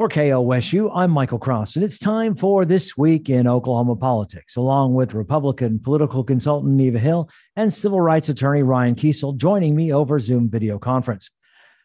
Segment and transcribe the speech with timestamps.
[0.00, 4.94] For KOSU, I'm Michael Cross, and it's time for This Week in Oklahoma Politics, along
[4.94, 10.18] with Republican political consultant Neva Hill and civil rights attorney Ryan Kiesel joining me over
[10.18, 11.30] Zoom video conference.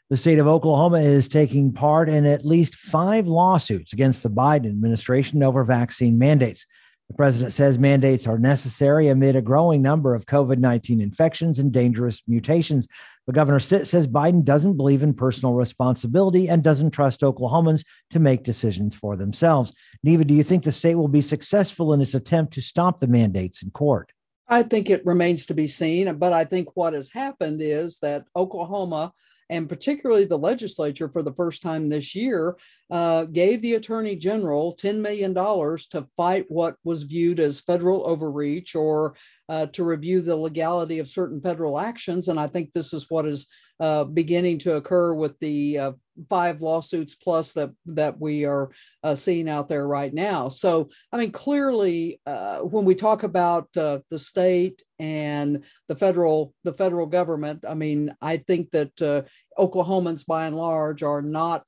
[0.10, 4.68] The state of Oklahoma is taking part in at least five lawsuits against the Biden
[4.68, 6.66] administration over vaccine mandates.
[7.10, 11.70] The president says mandates are necessary amid a growing number of COVID 19 infections and
[11.70, 12.88] dangerous mutations.
[13.26, 18.20] But Governor Stitt says Biden doesn't believe in personal responsibility and doesn't trust Oklahomans to
[18.20, 19.74] make decisions for themselves.
[20.04, 23.08] Neva, do you think the state will be successful in its attempt to stop the
[23.08, 24.12] mandates in court?
[24.48, 26.18] I think it remains to be seen.
[26.18, 29.12] But I think what has happened is that Oklahoma
[29.50, 32.58] and particularly the legislature for the first time this year
[32.92, 38.76] uh, gave the attorney general $10 million to fight what was viewed as federal overreach
[38.76, 39.16] or
[39.50, 42.28] uh, to review the legality of certain federal actions.
[42.28, 43.48] And I think this is what is
[43.80, 45.92] uh, beginning to occur with the uh,
[46.30, 48.72] five lawsuits plus that that we are
[49.04, 50.50] uh, seeing out there right now.
[50.50, 56.54] So, I mean, clearly, uh, when we talk about uh, the state and the federal
[56.64, 59.24] the federal government, I mean, I think that uh,
[59.60, 61.66] Oklahomans, by and large, are not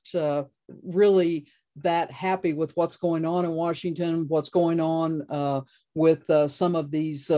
[0.82, 1.46] really
[1.76, 7.30] that happy with what's going on in Washington, what's going on with some of these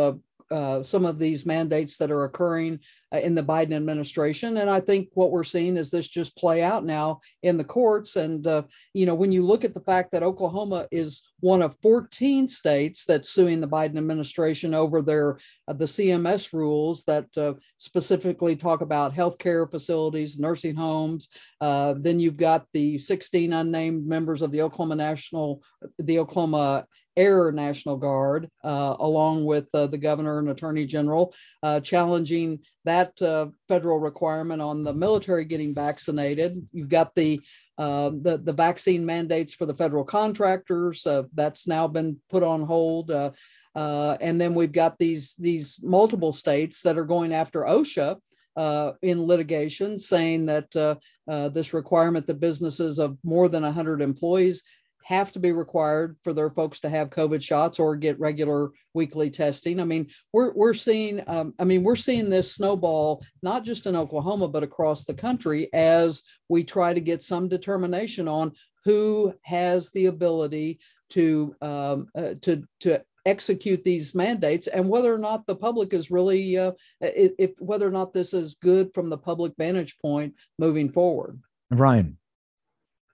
[0.50, 2.80] uh, some of these mandates that are occurring
[3.14, 4.56] uh, in the Biden administration.
[4.56, 8.16] And I think what we're seeing is this just play out now in the courts.
[8.16, 8.62] And, uh,
[8.92, 13.04] you know, when you look at the fact that Oklahoma is one of 14 states
[13.04, 18.80] that's suing the Biden administration over their uh, the CMS rules that uh, specifically talk
[18.80, 21.28] about healthcare facilities, nursing homes.
[21.60, 25.62] then you've got the 16 unnamed members of the Oklahoma National,
[25.98, 26.86] the Oklahoma
[27.20, 33.20] Air National Guard, uh, along with uh, the governor and attorney general, uh, challenging that
[33.20, 36.66] uh, federal requirement on the military getting vaccinated.
[36.72, 37.40] You've got the
[37.76, 41.06] uh, the, the vaccine mandates for the federal contractors.
[41.06, 43.10] Uh, that's now been put on hold.
[43.10, 48.18] and then we've got these, these multiple states that are going after OSHA
[48.56, 50.94] uh, in litigation, saying that uh,
[51.28, 54.62] uh, this requirement that businesses of more than 100 employees
[55.04, 59.30] have to be required for their folks to have COVID shots or get regular weekly
[59.30, 59.80] testing.
[59.80, 63.96] I mean, we're we're seeing, um, I mean, we're seeing this snowball not just in
[63.96, 68.52] Oklahoma but across the country as we try to get some determination on
[68.84, 75.18] who has the ability to um, uh, to to execute these mandates and whether or
[75.18, 79.10] not the public is really uh, if, if whether or not this is good from
[79.10, 81.38] the public vantage point moving forward.
[81.70, 82.16] Ryan.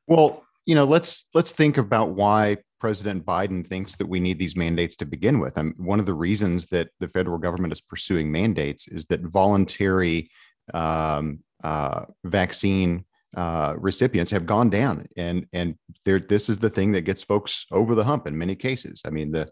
[0.06, 4.56] Well, you know, let's let's think about why President Biden thinks that we need these
[4.56, 5.56] mandates to begin with.
[5.56, 10.30] And one of the reasons that the federal government is pursuing mandates is that voluntary
[10.74, 13.04] um, uh, vaccine
[13.36, 17.94] uh, recipients have gone down, and and this is the thing that gets folks over
[17.94, 19.02] the hump in many cases.
[19.04, 19.48] I mean, the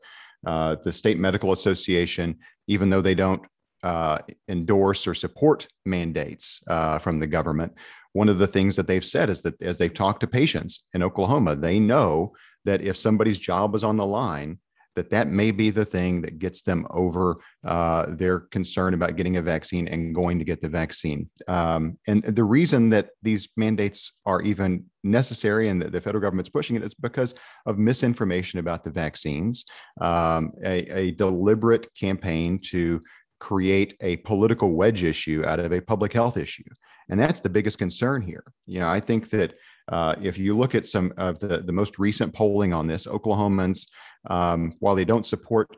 [0.46, 3.42] uh, the state medical association, even though they don't
[3.82, 7.72] uh, endorse or support mandates uh, from the government,
[8.14, 11.02] one of the things that they've said is that as they've talked to patients in
[11.02, 12.32] Oklahoma, they know
[12.64, 14.58] that if somebody's job is on the line,
[14.96, 19.36] that that may be the thing that gets them over uh, their concern about getting
[19.36, 21.28] a vaccine and going to get the vaccine.
[21.48, 26.50] Um, and the reason that these mandates are even necessary and that the federal government's
[26.50, 27.34] pushing it is because
[27.66, 29.64] of misinformation about the vaccines,
[30.00, 33.02] um, a, a deliberate campaign to
[33.40, 36.62] create a political wedge issue out of a public health issue.
[37.10, 38.44] And that's the biggest concern here.
[38.66, 39.54] You know, I think that
[39.88, 43.86] uh, if you look at some of the, the most recent polling on this, Oklahomans,
[44.30, 45.68] um, while they don't support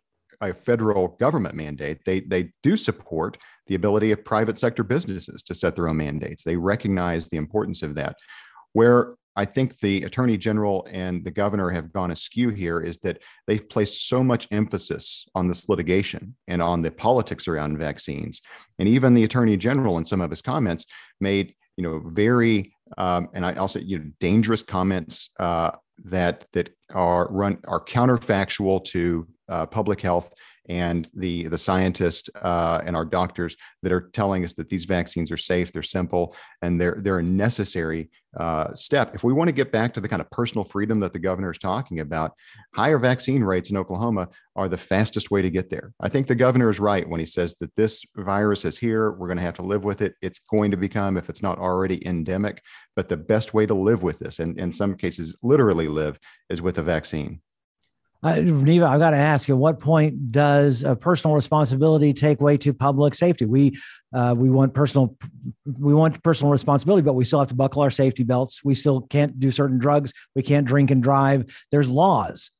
[0.41, 5.55] a federal government mandate, they, they do support the ability of private sector businesses to
[5.55, 6.45] set their own mandates.
[6.45, 8.17] They recognize the importance of that.
[8.73, 13.19] Where I think the attorney general and the governor have gone askew here is that
[13.47, 18.41] they've placed so much emphasis on this litigation and on the politics around vaccines.
[18.79, 20.87] And even the attorney general, in some of his comments,
[21.21, 25.73] made you know very um, and I also you know dangerous comments uh,
[26.05, 30.31] that that are run are counterfactual to uh, public health
[30.69, 35.31] and the the scientists uh, and our doctors that are telling us that these vaccines
[35.31, 39.15] are safe, they're simple, and they're they're a necessary uh, step.
[39.15, 41.51] If we want to get back to the kind of personal freedom that the governor
[41.51, 42.33] is talking about,
[42.75, 45.93] higher vaccine rates in Oklahoma are the fastest way to get there.
[46.01, 49.13] I think the governor is right when he says that this virus is here.
[49.13, 50.15] We're going to have to live with it.
[50.21, 52.63] It's going to become, if it's not already endemic,
[52.95, 56.19] but the best way to live with this, and in some cases, literally live,
[56.51, 57.41] is with a vaccine.
[58.23, 62.57] Uh, Neva, I've got to ask: At what point does a personal responsibility take way
[62.59, 63.45] to public safety?
[63.45, 63.79] We
[64.15, 65.17] uh, we want personal
[65.79, 68.65] we want personal responsibility, but we still have to buckle our safety belts.
[68.65, 70.13] We still can't do certain drugs.
[70.35, 71.67] We can't drink and drive.
[71.71, 72.51] There's laws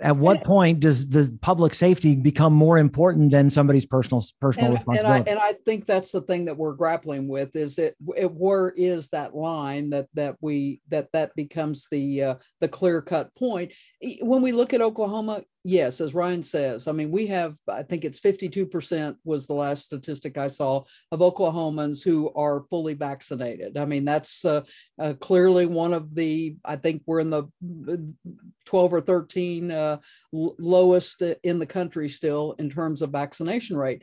[0.00, 4.78] at what point does the public safety become more important than somebody's personal personal and,
[4.78, 5.30] responsibility?
[5.30, 8.30] And I, and I think that's the thing that we're grappling with is it, it
[8.30, 13.34] where is that line that that we that that becomes the uh, the clear cut
[13.34, 13.72] point
[14.20, 18.04] when we look at Oklahoma yes, as Ryan says, I mean, we have, I think
[18.04, 23.76] it's 52% was the last statistic I saw of Oklahomans who are fully vaccinated.
[23.76, 24.62] I mean, that's uh,
[24.98, 27.44] uh, clearly one of the, I think we're in the
[27.88, 27.96] uh,
[28.66, 29.98] 12 or 13 uh,
[30.32, 34.02] lowest in the country still in terms of vaccination rate.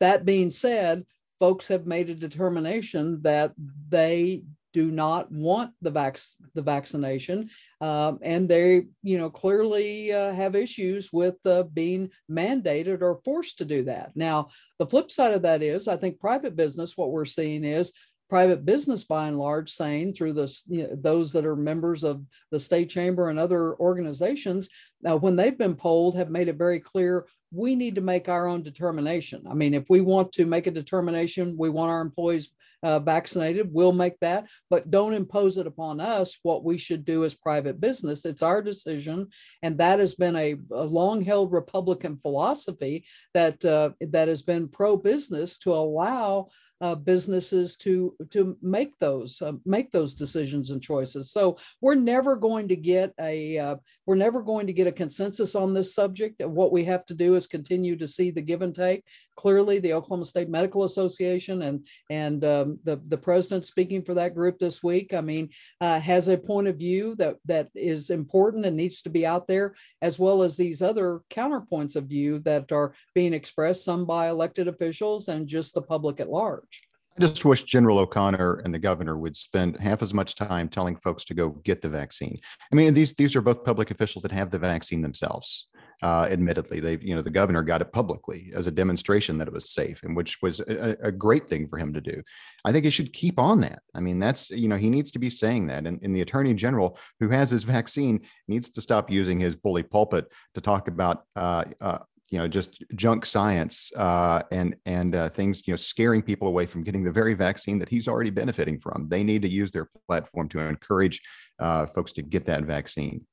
[0.00, 1.04] That being said,
[1.38, 3.52] folks have made a determination that
[3.88, 4.42] they
[4.76, 6.20] do not want the vac-
[6.54, 7.48] the vaccination
[7.80, 13.56] um, and they, you know, clearly uh, have issues with uh, being mandated or forced
[13.58, 14.12] to do that.
[14.14, 17.92] Now, the flip side of that is, I think private business, what we're seeing is
[18.28, 22.22] private business by and large saying through the, you know, those that are members of
[22.50, 24.68] the state chamber and other organizations
[25.02, 28.46] now when they've been polled have made it very clear we need to make our
[28.46, 32.52] own determination i mean if we want to make a determination we want our employees
[32.82, 37.24] uh, vaccinated, we'll make that, but don't impose it upon us what we should do
[37.24, 38.24] as private business.
[38.24, 39.28] It's our decision,
[39.62, 43.04] and that has been a, a long-held Republican philosophy
[43.34, 46.48] that uh, that has been pro-business to allow
[46.80, 51.32] uh, businesses to to make those uh, make those decisions and choices.
[51.32, 55.54] So we're never going to get a uh, we're never going to get a consensus
[55.54, 56.44] on this subject.
[56.44, 59.04] What we have to do is continue to see the give and take.
[59.36, 64.34] Clearly, the Oklahoma State Medical Association and and um, the the president speaking for that
[64.34, 65.12] group this week.
[65.12, 65.50] I mean,
[65.80, 69.46] uh, has a point of view that that is important and needs to be out
[69.46, 74.28] there, as well as these other counterpoints of view that are being expressed, some by
[74.28, 76.85] elected officials and just the public at large.
[77.18, 80.96] I just wish General O'Connor and the governor would spend half as much time telling
[80.96, 82.38] folks to go get the vaccine.
[82.70, 85.70] I mean, these these are both public officials that have the vaccine themselves.
[86.02, 89.54] Uh, admittedly, they you know the governor got it publicly as a demonstration that it
[89.54, 92.22] was safe, and which was a, a, great thing for him to do.
[92.66, 93.80] I think he should keep on that.
[93.94, 96.52] I mean, that's you know he needs to be saying that, and, and the attorney
[96.52, 101.24] general who has his vaccine needs to stop using his bully pulpit to talk about
[101.34, 101.98] uh, uh,
[102.30, 106.66] you know just junk science uh, and and uh, things you know scaring people away
[106.66, 109.08] from getting the very vaccine that he's already benefiting from.
[109.08, 111.20] They need to use their platform to encourage
[111.58, 113.26] uh, folks to get that vaccine.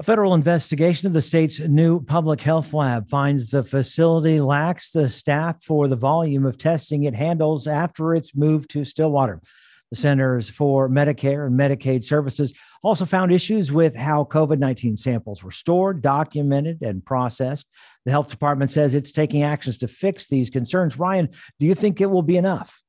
[0.00, 5.08] A federal investigation of the state's new public health lab finds the facility lacks the
[5.08, 9.40] staff for the volume of testing it handles after its move to Stillwater.
[9.90, 12.52] The Centers for Medicare and Medicaid Services
[12.82, 17.66] also found issues with how COVID 19 samples were stored, documented, and processed.
[18.04, 20.98] The health department says it's taking actions to fix these concerns.
[20.98, 22.82] Ryan, do you think it will be enough?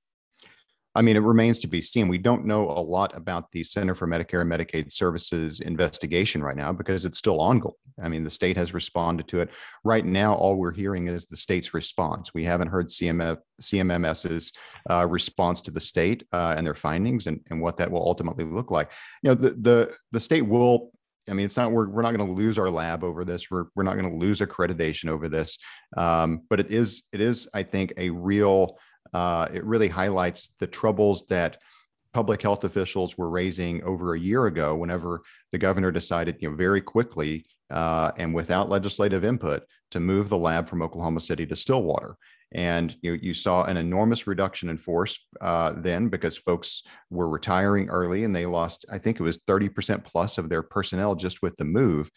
[0.95, 2.07] I mean, it remains to be seen.
[2.07, 6.56] We don't know a lot about the Center for Medicare and Medicaid Services investigation right
[6.56, 7.75] now because it's still ongoing.
[8.01, 9.50] I mean, the state has responded to it.
[9.83, 12.33] Right now, all we're hearing is the state's response.
[12.33, 14.51] We haven't heard CMF, CMMS's
[14.89, 18.45] uh, response to the state uh, and their findings and, and what that will ultimately
[18.45, 18.92] look like.
[19.21, 20.92] You know, the the the state will
[21.30, 23.51] I mean, it's not we're, we're not going to lose our lab over this.
[23.51, 25.59] We're, we're not going to lose accreditation over this.
[25.95, 28.77] Um, but it is it is I think a real
[29.13, 31.57] uh, it really highlights the troubles that
[32.13, 36.56] public health officials were raising over a year ago whenever the governor decided you know
[36.56, 41.56] very quickly uh, and without legislative input to move the lab from oklahoma city to
[41.56, 42.16] stillwater.
[42.52, 46.81] And you, you saw an enormous reduction in force uh, then because folks
[47.12, 51.14] were retiring early and they lost i think it was 30% plus of their personnel
[51.14, 52.09] just with the move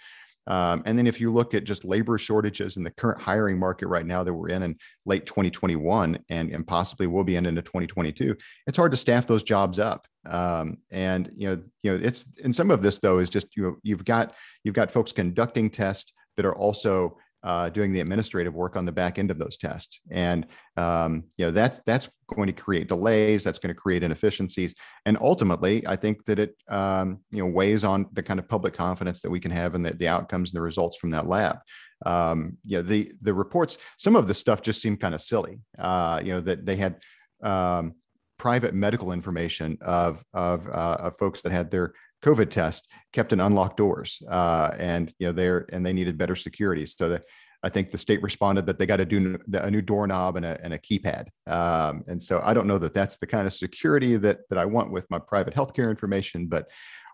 [0.47, 3.87] um, and then if you look at just labor shortages in the current hiring market
[3.87, 7.63] right now that we're in in late 2021 and, and possibly will be in into
[7.63, 10.07] 2022, it's hard to staff those jobs up.
[10.29, 13.63] Um, and you know, you know, it's and some of this though is just you
[13.63, 14.35] know, you've got
[14.65, 18.93] you've got folks conducting tests that are also uh, doing the administrative work on the
[18.93, 20.01] back end of those tests.
[20.11, 20.47] And
[20.77, 23.45] um, you know that's that's going to create delays.
[23.45, 24.75] That's going to create inefficiencies,
[25.07, 28.75] and ultimately, I think that it um, you know weighs on the kind of public
[28.75, 31.59] confidence that we can have in the, the outcomes and the results from that lab.
[32.07, 33.79] Um, you know the the reports.
[33.99, 35.61] Some of the stuff just seemed kind of silly.
[35.79, 37.01] Uh, you know that they had
[37.43, 37.95] um,
[38.39, 41.93] private medical information of of, uh, of folks that had their
[42.23, 46.37] COVID test kept in unlocked doors, uh, and you know they're and they needed better
[46.37, 46.87] security.
[46.87, 47.25] So that
[47.63, 50.59] I think the state responded that they got to do a new doorknob and a,
[50.63, 51.27] and a keypad.
[51.47, 54.65] Um, and so I don't know that that's the kind of security that that I
[54.65, 56.69] want with my private healthcare information, but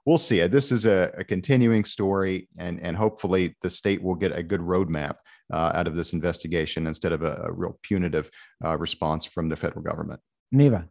[0.06, 0.46] we'll see.
[0.46, 4.60] This is a, a, continuing story, and and hopefully the state will get a good
[4.60, 5.16] roadmap
[5.52, 8.30] uh, out of this investigation instead of a, a real punitive
[8.64, 10.20] uh, response from the federal government.
[10.50, 10.88] Neva.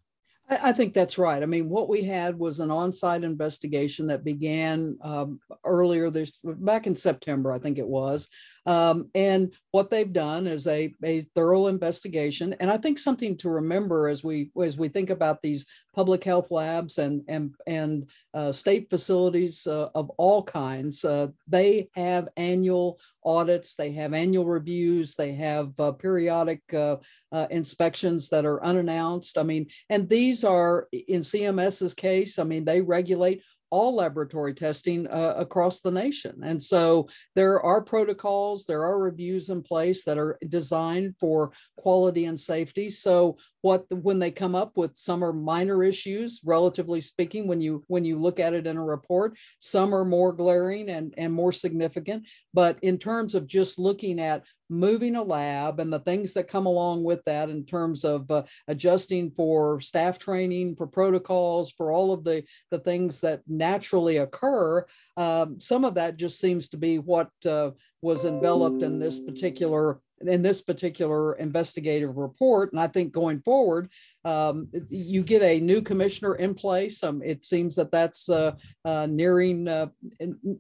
[0.50, 1.44] I, think that's right.
[1.44, 6.88] I mean, what we had was an on-site investigation that began um, earlier this back
[6.88, 8.30] in September, I think it was,
[8.68, 12.54] um, and what they've done is a, a thorough investigation.
[12.60, 16.52] And I think something to remember as we as we think about these public health
[16.52, 23.00] labs and and and uh, state facilities uh, of all kinds, uh, they have annual
[23.24, 26.98] audits, they have annual reviews, they have uh, periodic uh,
[27.32, 29.38] uh, inspections that are unannounced.
[29.38, 32.38] I mean, and these are in CMS's case.
[32.38, 36.42] I mean, they regulate all laboratory testing uh, across the nation.
[36.44, 42.26] And so there are protocols, there are reviews in place that are designed for quality
[42.26, 42.90] and safety.
[42.90, 47.84] So what when they come up with some are minor issues relatively speaking when you
[47.88, 51.52] when you look at it in a report some are more glaring and and more
[51.52, 52.24] significant.
[52.54, 56.66] But in terms of just looking at moving a lab and the things that come
[56.66, 62.14] along with that in terms of uh, adjusting for staff training for protocols for all
[62.14, 64.86] of the the things that naturally occur
[65.18, 67.72] um, some of that just seems to be what uh,
[68.02, 72.72] was enveloped in this particular in this particular investigative report.
[72.72, 73.90] And I think going forward,
[74.26, 77.02] um, you get a new commissioner in place.
[77.04, 79.88] Um, it seems that that's uh, uh, nearing uh,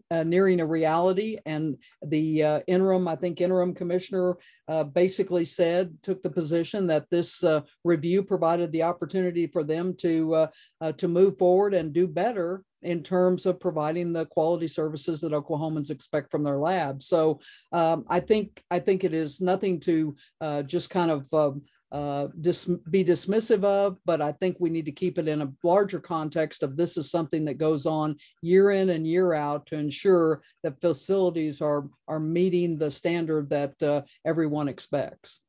[0.09, 1.37] uh nearing a reality.
[1.45, 4.37] And the uh, interim, I think, interim commissioner
[4.69, 7.43] uh, basically said took the position that this
[7.83, 10.47] review provided the opportunity for them to
[10.97, 15.91] to move forward and do better in terms of providing the quality services that Oklahomans
[15.91, 17.05] expect from their labs.
[17.05, 17.41] So
[17.73, 22.27] um, I think I think it is nothing to uh, just kind of um, uh,
[22.39, 25.99] dis- be dismissive of, but I think we need to keep it in a larger
[25.99, 30.41] context of this is something that goes on year in and year out to ensure
[30.63, 35.41] that facilities are are meeting the standard that uh, everyone expects.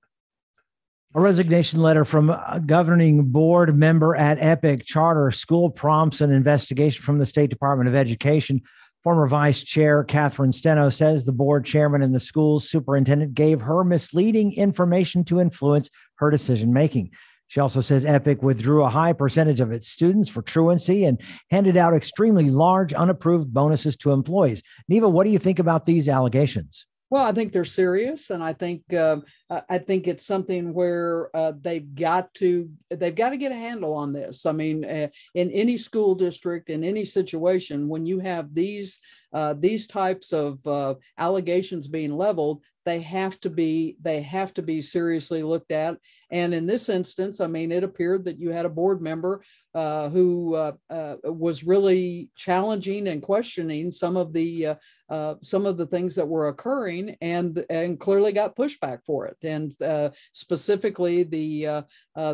[1.15, 7.03] A resignation letter from a governing board member at Epic Charter School prompts an investigation
[7.03, 8.61] from the State Department of Education.
[9.03, 13.85] Former Vice Chair Catherine Stehno says the board chairman and the school's superintendent gave her
[13.85, 17.11] misleading information to influence her decision making.
[17.47, 21.19] She also says Epic withdrew a high percentage of its students for truancy and
[21.51, 24.63] handed out extremely large unapproved bonuses to employees.
[24.89, 26.87] Neva, what do you think about these allegations?
[27.11, 31.53] Well, I think they're serious, and I think uh, I think it's something where uh,
[31.59, 34.45] they've got to they've got to get a handle on this.
[34.45, 39.01] I mean, uh, in any school district, in any situation, when you have these
[39.33, 44.63] uh, these types of uh, allegations being leveled, they have to be they have to
[44.63, 45.99] be seriously looked at.
[46.31, 49.43] And in this instance, I mean, it appeared that you had a board member
[49.75, 54.75] uh, who uh, uh, was really challenging and questioning some of the uh,
[55.09, 59.37] uh, some of the things that were occurring, and and clearly got pushback for it.
[59.43, 61.85] And uh, specifically, the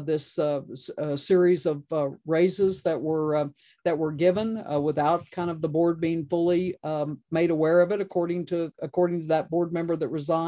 [0.04, 0.38] this
[1.16, 1.82] series of
[2.26, 3.50] raises that were
[3.84, 8.00] that were given without kind of the board being fully um, made aware of it,
[8.00, 10.43] according to according to that board member that resigned.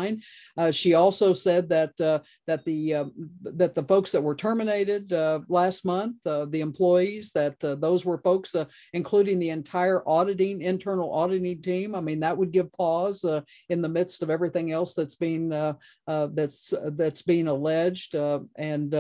[0.70, 3.10] She also said that that the
[3.42, 5.12] that the folks that were terminated
[5.48, 11.12] last month, the employees, that uh, those were folks, uh, including the entire auditing, internal
[11.12, 11.94] auditing team.
[11.94, 15.52] I mean, that would give pause uh, in the midst of everything else that's being
[15.52, 15.74] uh,
[16.06, 18.94] uh, that's that's being alleged uh, and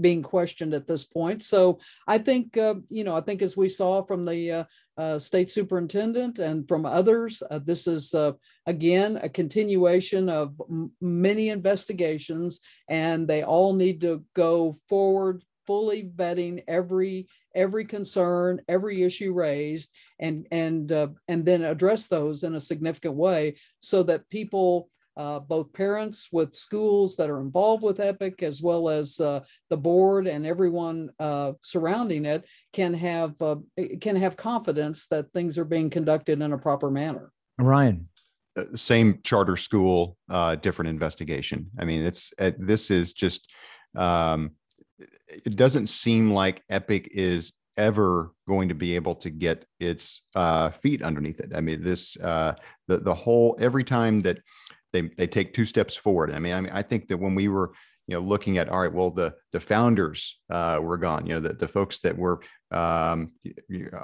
[0.00, 1.42] being questioned at this point.
[1.42, 6.38] So I think you know, I think as we saw from the uh, state superintendent
[6.38, 7.42] and from others.
[7.50, 8.32] Uh, this is, uh,
[8.66, 10.60] again, a continuation of
[11.00, 19.02] many investigations, and they all need to go forward fully vetting every every concern, every
[19.02, 24.28] issue raised, and and uh, and then address those in a significant way, so that
[24.28, 24.88] people.
[25.16, 29.40] Uh, both parents with schools that are involved with EPIC, as well as uh,
[29.70, 33.56] the board and everyone uh, surrounding it, can have uh,
[34.00, 37.30] can have confidence that things are being conducted in a proper manner.
[37.58, 38.08] Ryan,
[38.58, 40.16] uh, same charter school,
[40.60, 41.70] different investigation.
[41.78, 43.48] I mean, it's this is just
[43.94, 44.50] um,
[45.28, 50.70] it doesn't seem like Epic is ever going to be able to get its uh,
[50.70, 51.52] feet underneath it.
[51.54, 52.54] I mean, this uh,
[52.88, 54.38] the the whole every time that
[54.94, 56.32] they they take two steps forward.
[56.32, 57.72] I mean, I mean, I think that when we were
[58.06, 61.26] you know looking at all right, well the the founders uh, were gone.
[61.26, 63.32] You know, the the folks that were um,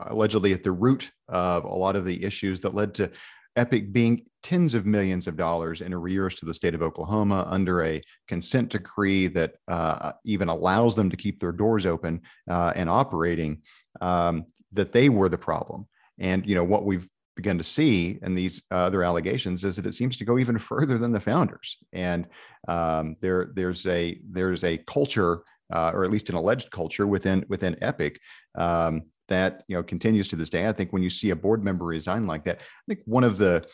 [0.08, 3.10] allegedly at the root of a lot of the issues that led to
[3.56, 7.82] Epic being tens of millions of dollars in arrears to the state of Oklahoma under
[7.82, 12.88] a consent decree that uh, even allows them to keep their doors open uh, and
[12.88, 13.60] operating,
[14.00, 15.86] um, that they were the problem.
[16.18, 17.08] And you know what we've
[17.40, 20.58] begun to see in these uh, other allegations is that it seems to go even
[20.58, 21.78] further than the founders.
[21.92, 22.26] And
[22.68, 25.42] um, there there's a there's a culture,
[25.72, 28.20] uh, or at least an alleged culture within within Epic.
[28.54, 30.68] Um, that you know continues to this day.
[30.68, 33.38] I think when you see a board member resign like that, I think one of
[33.38, 33.64] the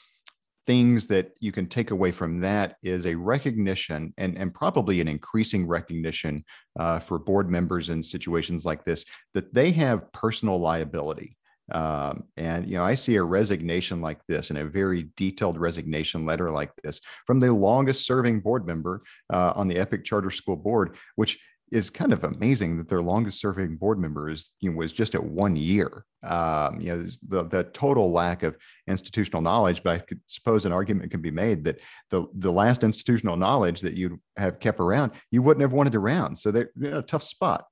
[0.67, 5.09] things that you can take away from that is a recognition and, and probably an
[5.09, 6.45] increasing recognition
[6.79, 11.37] uh, for board members in situations like this that they have personal liability.
[11.73, 16.25] Um, and you know, I see a resignation like this and a very detailed resignation
[16.25, 20.57] letter like this from the longest serving board member uh, on the Epic Charter School
[20.57, 21.39] Board, which
[21.73, 25.15] is kind of amazing that their longest serving board member is you know, was just
[25.17, 26.05] at one year.
[26.23, 28.57] Um, you know, the, the total lack of
[28.87, 31.81] institutional knowledge, but I could suppose an argument can be made that
[32.11, 36.37] the, the last institutional knowledge that you have kept around, you wouldn't have wanted around.
[36.37, 37.65] So they're in a tough spot.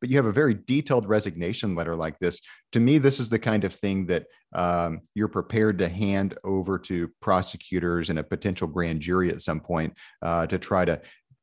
[0.00, 2.40] But you have a very detailed resignation letter like this.
[2.72, 6.78] To me, this is the kind of thing that um, you're prepared to hand over
[6.78, 11.00] to prosecutors and a potential grand jury at some point uh, to try to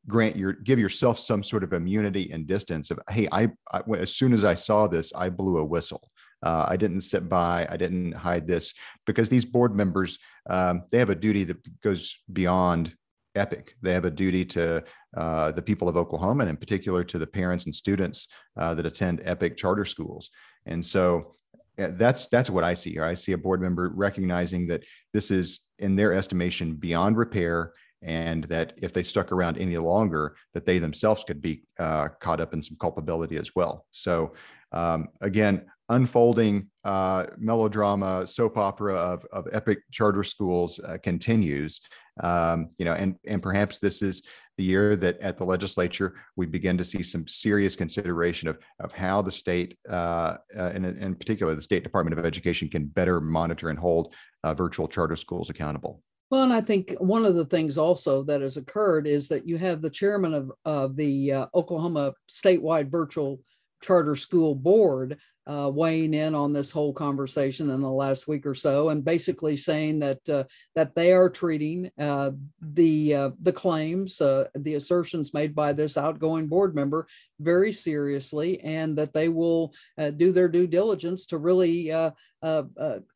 [0.08, 4.16] grant your give yourself some sort of immunity and distance of hey I, I as
[4.16, 6.08] soon as i saw this i blew a whistle
[6.44, 8.74] uh, i didn't sit by i didn't hide this
[9.06, 10.18] because these board members
[10.50, 12.96] um, they have a duty that goes beyond
[13.38, 14.84] epic they have a duty to
[15.16, 18.28] uh, the people of oklahoma and in particular to the parents and students
[18.58, 20.30] uh, that attend epic charter schools
[20.66, 21.36] and so
[21.78, 25.60] that's that's what i see here i see a board member recognizing that this is
[25.80, 30.80] in their estimation beyond repair and that if they stuck around any longer, that they
[30.80, 33.86] themselves could be uh, caught up in some culpability as well.
[33.92, 34.34] So
[34.72, 41.80] um, again, unfolding uh, melodrama, soap opera of, of epic charter schools uh, continues.
[42.20, 44.24] Um, you know, and and perhaps this is
[44.58, 48.92] the year that at the legislature we begin to see some serious consideration of of
[48.92, 53.22] how the state, uh, uh, and in particular the State Department of Education, can better
[53.22, 56.02] monitor and hold uh, virtual charter schools accountable.
[56.30, 59.58] Well, and I think one of the things also that has occurred is that you
[59.58, 63.40] have the chairman of, of the uh, Oklahoma statewide virtual
[63.82, 68.54] charter school board uh, weighing in on this whole conversation in the last week or
[68.54, 70.44] so, and basically saying that uh,
[70.76, 75.98] that they are treating uh, the uh, the claims, uh, the assertions made by this
[75.98, 77.08] outgoing board member
[77.40, 81.94] very seriously, and that they will uh, do their due diligence to really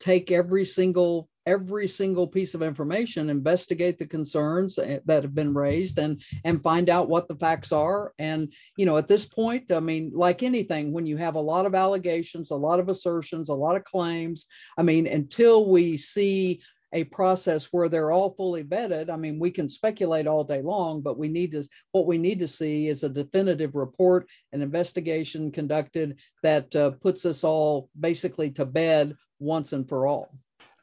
[0.00, 5.54] take every single every single piece of information, investigate the concerns eh, that have been
[5.54, 8.12] raised and and find out what the facts are.
[8.18, 11.66] And you know, at this point, I mean, like anything, when you have a lot
[11.66, 16.60] of allegations, a lot of assertions, a lot of claims, I mean, until we see
[16.92, 19.08] a process where they're all fully vetted.
[19.10, 22.38] I mean, we can speculate all day long, but we need to, what we need
[22.40, 28.50] to see is a definitive report, an investigation conducted that uh, puts us all basically
[28.52, 30.34] to bed once and for all.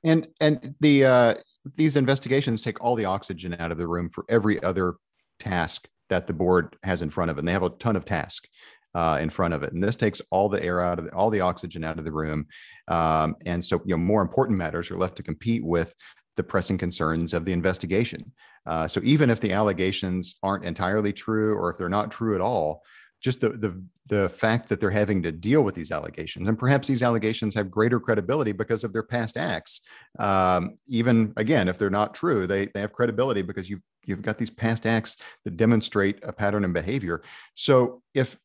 [0.03, 1.35] And and the uh,
[1.75, 4.95] these investigations take all the oxygen out of the room for every other
[5.39, 7.41] task that the board has in front of it.
[7.41, 8.47] And they have a ton of tasks
[8.95, 9.73] uh, in front of it.
[9.73, 12.11] And this takes all the air out of the, all the oxygen out of the
[12.11, 12.47] room.
[12.87, 15.93] Um, and so, you know, more important matters are left to compete with
[16.37, 18.31] the pressing concerns of the investigation.
[18.65, 22.41] Uh, so even if the allegations aren't entirely true, or if they're not true at
[22.41, 22.81] all,
[23.21, 26.47] just the, the the fact that they're having to deal with these allegations.
[26.47, 29.81] And perhaps these allegations have greater credibility because of their past acts.
[30.17, 34.37] Um, even again if they're not true they, they have credibility because you've you've got
[34.37, 37.21] these past acts that demonstrate a pattern in behavior.
[37.53, 38.37] So if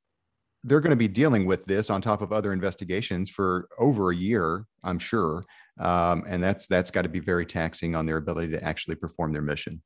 [0.65, 4.17] they're going to be dealing with this on top of other investigations for over a
[4.17, 5.45] year i'm sure
[5.79, 9.33] um, and that's that's got to be very taxing on their ability to actually perform
[9.33, 9.83] their mission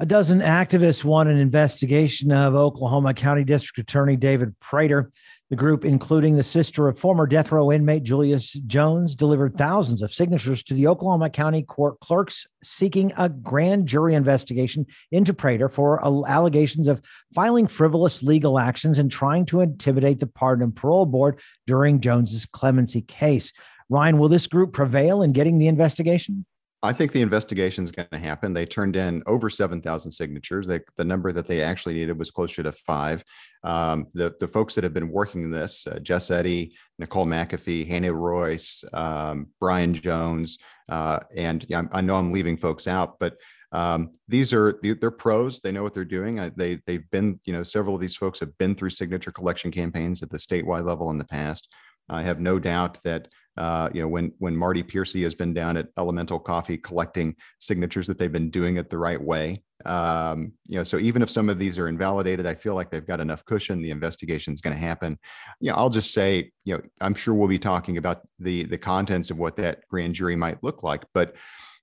[0.00, 5.12] a dozen activists want an investigation of Oklahoma County District Attorney David Prater.
[5.50, 10.14] The group, including the sister of former death row inmate Julius Jones, delivered thousands of
[10.14, 16.02] signatures to the Oklahoma County Court clerks seeking a grand jury investigation into Prater for
[16.26, 17.02] allegations of
[17.34, 22.46] filing frivolous legal actions and trying to intimidate the Pardon and Parole Board during Jones's
[22.46, 23.52] clemency case.
[23.90, 26.46] Ryan, will this group prevail in getting the investigation?
[26.82, 28.54] I think the investigation is going to happen.
[28.54, 30.66] They turned in over 7,000 signatures.
[30.66, 33.22] They, the number that they actually needed was closer to five.
[33.62, 38.14] Um, the, the folks that have been working this, uh, Jess Eddy, Nicole McAfee, Hannah
[38.14, 43.36] Royce, um, Brian Jones, uh, and yeah, I know I'm leaving folks out, but
[43.72, 45.60] um, these are they're pros.
[45.60, 46.36] They know what they're doing.
[46.56, 50.22] They they've been you know several of these folks have been through signature collection campaigns
[50.22, 51.72] at the statewide level in the past.
[52.08, 55.76] I have no doubt that Uh, you know, when when Marty Peercy has been down
[55.76, 59.62] at Elemental Coffee collecting signatures that they've been doing it the right way.
[59.86, 63.06] Um, you know, so even if some of these are invalidated, I feel like they've
[63.06, 63.82] got enough cushion.
[63.82, 65.18] The investigation is going to happen.
[65.60, 68.78] You know, I'll just say, you know, I'm sure we'll be talking about the the
[68.78, 71.34] contents of what that grand jury might look like, but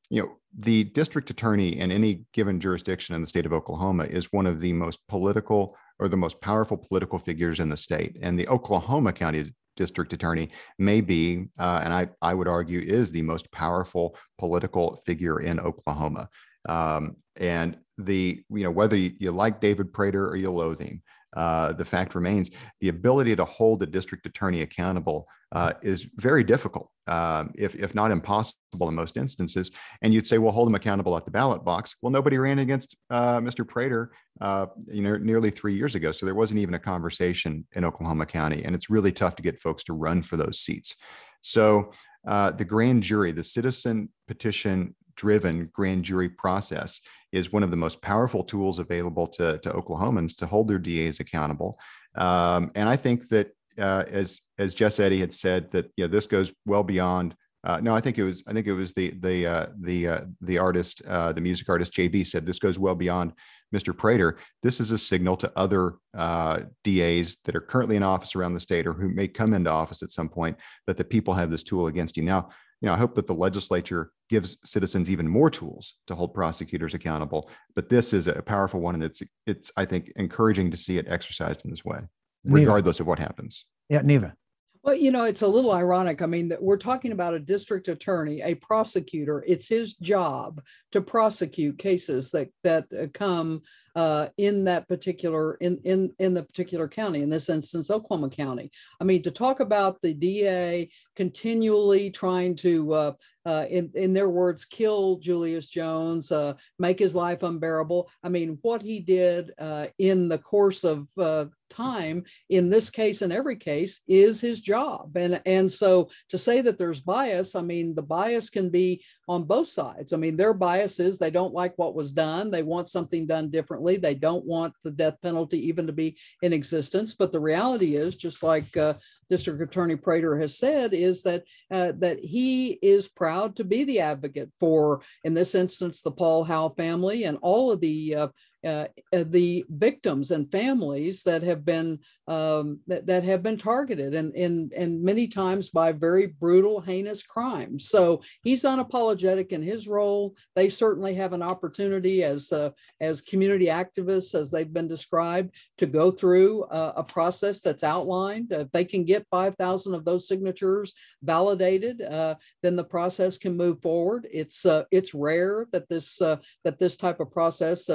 [0.10, 4.32] you know, the district attorney in any given jurisdiction in the state of Oklahoma is
[4.32, 8.18] one of the most political or the most powerful political figures in the state.
[8.22, 13.12] And the Oklahoma County district attorney may be, uh, and I, I would argue is
[13.12, 16.28] the most powerful political figure in Oklahoma.
[16.68, 21.02] Um, and the, you know, whether you, you like David Prater or you loathe him,
[21.38, 22.50] uh, the fact remains
[22.82, 27.94] the ability to hold a district attorney accountable uh, is very difficult, um, if, if
[27.94, 29.70] not impossible in most instances.
[30.02, 31.96] And you'd say, well, hold him accountable at the ballot box.
[32.02, 33.66] Well, nobody ran against uh, Mr.
[33.66, 36.12] Prater uh, you know, nearly three years ago.
[36.12, 38.64] So there wasn't even a conversation in Oklahoma County.
[38.66, 40.96] And it's really tough to get folks to run for those seats.
[41.42, 41.92] So
[42.28, 47.00] uh, the grand jury, the citizen petition driven grand jury process
[47.32, 51.20] is one of the most powerful tools available to, to Oklahomans to hold their DAs
[51.20, 51.80] accountable.
[52.16, 56.08] Um, and I think that uh, as as Jess Eddy had said, that you know,
[56.08, 57.36] this goes well beyond.
[57.64, 60.22] Uh, no, I think it was I think it was the the uh, the uh,
[60.42, 63.34] the artist, uh, the music artist Jabee said this goes well beyond
[63.76, 63.96] Mr.
[63.96, 64.38] Prater.
[64.64, 68.60] This is a signal to other uh, DAs that are currently in office around the
[68.60, 71.64] state or who may come into office at some point that the people have this
[71.64, 72.24] tool against you.
[72.24, 72.50] Now,
[72.82, 76.94] you know, I hope that the legislature gives citizens even more tools to hold prosecutors
[76.94, 77.50] accountable.
[77.76, 81.08] But this is a powerful one, and it's it's I think encouraging to see it
[81.10, 82.00] exercised in this way,
[82.44, 83.04] regardless Neva.
[83.04, 83.66] of what happens.
[83.90, 84.36] Yeah, Neva.
[84.84, 86.22] Well, you know, it's a little ironic.
[86.22, 89.44] I mean, that we're talking about a district attorney, a prosecutor.
[89.46, 90.62] It's his job
[90.92, 93.64] to prosecute cases that that uh, come
[93.98, 97.24] uh, in that particular in in in the particular county.
[97.24, 98.72] In this instance, Oklahoma County.
[99.02, 103.12] I mean, to talk about the DA continually trying to uh,
[103.48, 108.10] uh, in, in their words, kill Julius Jones, uh, make his life unbearable.
[108.22, 113.22] I mean, what he did uh, in the course of uh, time, in this case
[113.22, 115.16] and every case, is his job.
[115.16, 119.44] And, and so to say that there's bias, I mean, the bias can be on
[119.44, 120.14] both sides.
[120.14, 122.50] I mean, their bias is they don't like what was done.
[122.50, 123.98] They want something done differently.
[123.98, 127.14] They don't want the death penalty even to be in existence.
[127.14, 128.94] But the reality is, just like uh,
[129.30, 134.00] District Attorney Prater has said is that uh, that he is proud to be the
[134.00, 138.28] advocate for, in this instance, the Paul Howell family and all of the uh,
[138.66, 144.16] uh, uh, the victims and families that have been um, that, that have been targeted
[144.16, 147.88] and, and and many times by very brutal heinous crimes.
[147.88, 150.36] So he's unapologetic in his role.
[150.56, 155.86] They certainly have an opportunity as uh, as community activists as they've been described to
[155.86, 158.52] go through uh, a process that's outlined.
[158.52, 163.82] If they can get 5000 of those signatures validated uh, then the process can move
[163.82, 164.28] forward.
[164.32, 167.90] It's it's rare that this that this type of process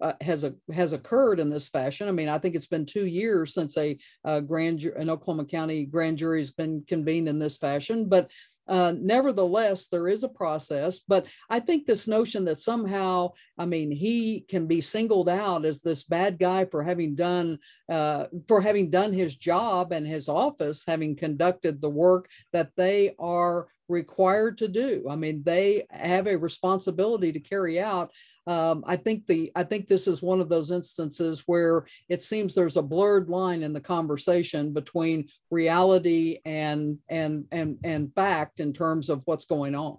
[0.00, 2.08] uh, has a, has occurred in this fashion.
[2.08, 3.98] I mean, I think it's been two years since a,
[4.46, 8.30] grand an Oklahoma County grand jury has been convened in this fashion, but
[8.68, 11.00] uh, nevertheless, there is a process.
[11.00, 15.80] But I think this notion that somehow, I mean, he can be singled out as
[15.80, 17.58] this bad guy for having done
[17.88, 23.14] uh, for having done his job and his office having conducted the work that they
[23.18, 25.06] are required to do.
[25.08, 28.12] I mean, they have a responsibility to carry out
[28.48, 32.54] um, I think the I think this is one of those instances where it seems
[32.54, 38.72] there's a blurred line in the conversation between reality and and and and fact in
[38.72, 39.98] terms of what's going on.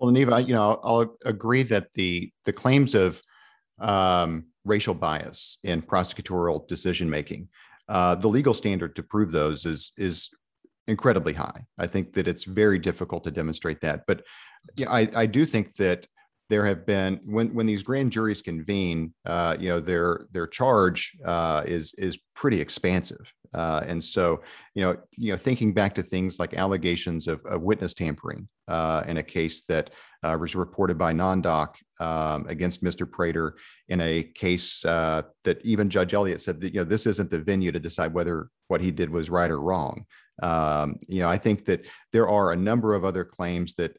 [0.00, 3.20] Well, Neva, you know, I'll agree that the the claims of
[3.78, 7.48] um, racial bias in prosecutorial decision making,
[7.90, 10.30] uh, the legal standard to prove those is is
[10.88, 11.66] incredibly high.
[11.76, 14.22] I think that it's very difficult to demonstrate that, but
[14.76, 16.06] yeah, I, I do think that
[16.52, 21.16] there have been when when these grand juries convene, uh, you know, their their charge
[21.24, 24.42] uh, is is pretty expansive, uh, and so
[24.74, 29.02] you know, you know, thinking back to things like allegations of, of witness tampering uh,
[29.06, 29.88] in a case that
[30.22, 31.68] uh, was reported by NonDoc
[32.00, 33.10] um, against Mr.
[33.10, 33.56] Prater
[33.88, 37.38] in a case uh, that even Judge Elliott said that you know this isn't the
[37.38, 40.04] venue to decide whether what he did was right or wrong.
[40.42, 43.96] Um, you know, I think that there are a number of other claims that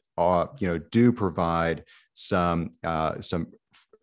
[0.60, 1.82] you know do provide
[2.14, 3.48] some uh, some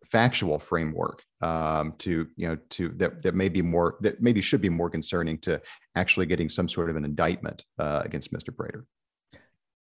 [0.06, 4.62] factual framework um, to you know to that that may be more that maybe should
[4.62, 5.60] be more concerning to
[5.96, 8.56] actually getting some sort of an indictment uh, against Mr.
[8.56, 8.86] Prater.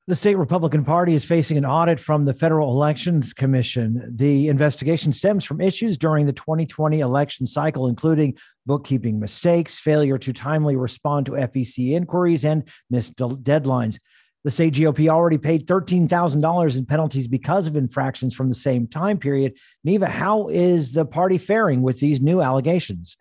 [0.06, 4.12] The state Republican Party is facing an audit from the Federal Elections Commission.
[4.14, 10.32] The investigation stems from issues during the 2020 election cycle, including bookkeeping mistakes, failure to
[10.34, 13.98] timely respond to FEC inquiries, and missed deadlines.
[14.44, 19.18] The state GOP already paid $13,000 in penalties because of infractions from the same time
[19.18, 19.54] period.
[19.84, 23.16] Neva, how is the party faring with these new allegations?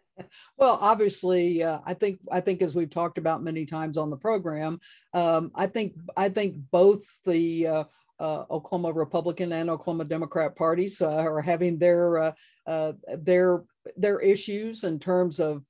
[0.58, 4.18] Well, obviously, uh, I think I think as we've talked about many times on the
[4.18, 4.80] program,
[5.14, 7.84] um, I think I think both the uh,
[8.20, 12.32] uh, Oklahoma Republican and Oklahoma Democrat parties uh, are having their uh,
[12.68, 13.64] uh, their
[13.98, 15.64] their issues in terms of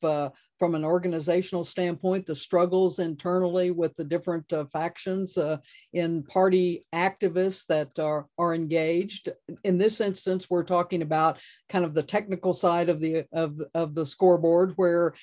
[0.60, 5.58] from an organizational standpoint, the struggles internally with the different uh, factions uh,
[5.94, 9.30] in party activists that are, are engaged.
[9.64, 11.40] In this instance, we're talking about
[11.70, 15.14] kind of the technical side of the of, of the scoreboard where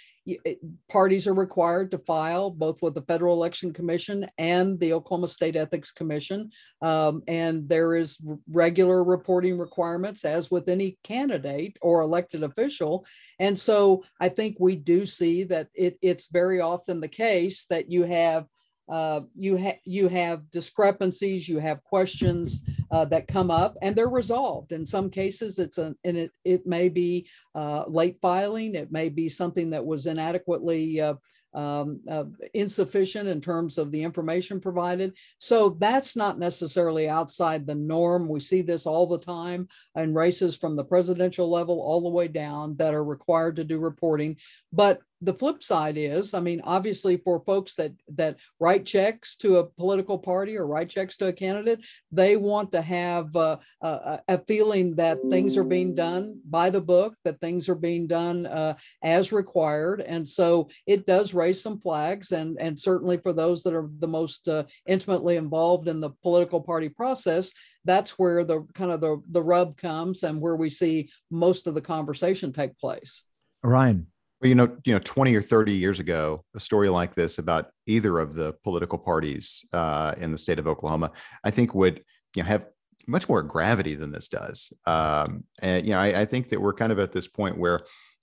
[0.89, 5.57] parties are required to file both with the Federal Election Commission and the Oklahoma State
[5.57, 6.51] Ethics Commission.
[6.83, 8.19] Um, and there is
[8.51, 13.07] regular reporting requirements as with any candidate or elected official.
[13.39, 17.91] And so I think we do see that it, it's very often the case that
[17.91, 18.47] you have
[18.91, 24.09] uh, you have you have discrepancies, you have questions uh, that come up, and they're
[24.09, 24.73] resolved.
[24.73, 29.09] In some cases, it's a and it it may be uh, late filing, it may
[29.09, 31.15] be something that was inadequately uh,
[31.55, 35.15] um, uh, insufficient in terms of the information provided.
[35.39, 38.29] So that's not necessarily outside the norm.
[38.29, 42.29] We see this all the time in races from the presidential level all the way
[42.29, 44.37] down that are required to do reporting.
[44.73, 49.59] But the flip side is, I mean, obviously for folks that that write checks to
[49.59, 51.81] a political party or write checks to a candidate,
[52.11, 56.81] they want to have uh, a, a, feeling that things are being done by the
[56.81, 61.79] book, that things are being done uh, as required, and so it does raise some
[61.81, 62.33] flags.
[62.33, 66.63] And and certainly for those that are the most uh, intimately involved in the political
[66.63, 67.53] party process,
[67.85, 71.75] that's where the kind of the the rub comes, and where we see most of
[71.75, 73.23] the conversation take place.
[73.63, 74.07] Ryan.
[74.41, 77.71] Well, you know, you know, 20 or 30 years ago, a story like this about
[77.87, 81.13] either of the political parties uh, in the state of Oklahoma,
[81.45, 82.03] I think would
[82.35, 82.67] you know have
[83.07, 84.73] much more gravity than this does.
[84.87, 87.81] Um, and you know, I, I, think that we're kind of at this point where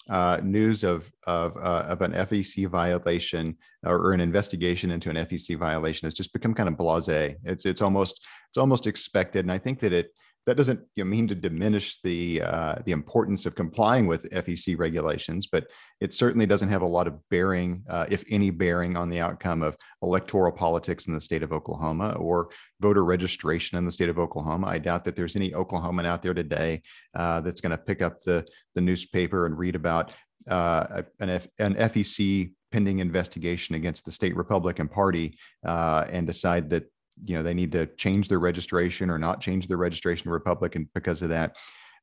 [0.09, 5.57] uh, news of of uh, of an FEC violation or an investigation into an FEC
[5.57, 7.35] violation has just become kind of blasé.
[7.43, 10.11] It's it's almost it's almost expected, and I think that it
[10.47, 14.79] that doesn't you know, mean to diminish the uh, the importance of complying with FEC
[14.79, 15.67] regulations, but
[15.99, 19.61] it certainly doesn't have a lot of bearing, uh, if any bearing, on the outcome
[19.61, 24.17] of electoral politics in the state of Oklahoma or voter registration in the state of
[24.17, 24.67] Oklahoma.
[24.67, 26.81] I doubt that there's any Oklahoman out there today
[27.13, 30.13] uh, that's going to pick up the the newspaper and read about
[30.49, 36.69] uh, an, F, an FEC pending investigation against the state Republican Party uh, and decide
[36.69, 36.89] that
[37.25, 40.89] you know they need to change their registration or not change their registration to Republican
[40.93, 41.55] because of that.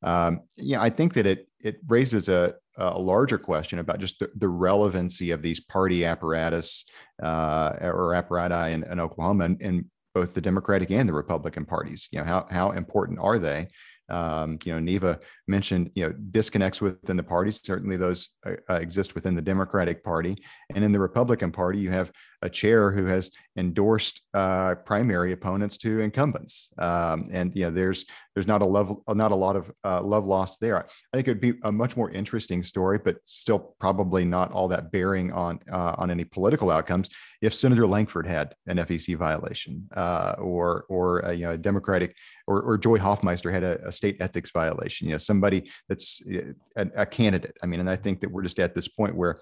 [0.03, 4.31] Um, yeah, I think that it it raises a a larger question about just the,
[4.35, 6.85] the relevancy of these party apparatus
[7.23, 12.09] uh, or apparati in, in Oklahoma and, and, both the Democratic and the Republican parties.
[12.13, 13.67] You know how how important are they?
[14.09, 17.61] Um, you know, Neva mentioned, you know, disconnects within the parties.
[17.65, 20.37] Certainly, those uh, uh, exist within the Democratic Party,
[20.75, 22.11] and in the Republican Party, you have
[22.43, 28.05] a chair who has endorsed uh, primary opponents to incumbents, um, and you know, there's
[28.35, 30.79] there's not a level, not a lot of uh, love lost there.
[30.79, 34.69] I think it would be a much more interesting story, but still probably not all
[34.69, 37.09] that bearing on uh, on any political outcomes.
[37.41, 42.63] If Senator Langford had an FEC violation, uh, or or you know, a Democratic, or,
[42.63, 47.03] or Joy Hofmeister had a, a state ethics violation, you know, somebody that's uh, a,
[47.03, 47.57] a candidate.
[47.63, 49.37] I mean, and I think that we're just at this point where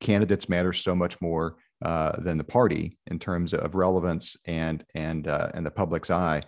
[0.00, 5.26] candidates matter so much more uh, than the party in terms of relevance and and
[5.26, 6.42] uh, and the public's eye.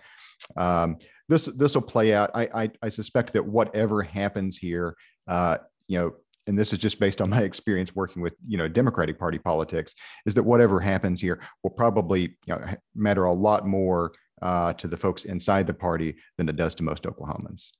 [0.55, 2.31] Um, this this will play out.
[2.33, 4.95] I, I, I suspect that whatever happens here,
[5.27, 6.11] uh, you know,
[6.47, 9.93] and this is just based on my experience working with you know Democratic Party politics,
[10.25, 12.61] is that whatever happens here will probably you know,
[12.95, 16.83] matter a lot more uh, to the folks inside the party than it does to
[16.83, 17.71] most Oklahomans.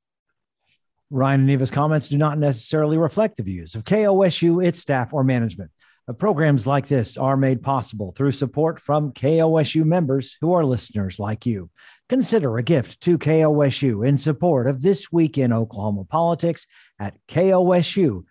[1.10, 5.24] Ryan and Neva's comments do not necessarily reflect the views of KOSU, its staff, or
[5.24, 5.72] management.
[6.08, 11.20] Uh, programs like this are made possible through support from KOSU members who are listeners
[11.20, 11.70] like you.
[12.10, 16.68] Consider a gift to KOSU in support of This Week in Oklahoma Politics
[17.00, 18.26] at kosu.org.